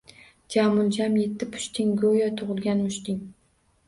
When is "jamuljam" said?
0.53-1.17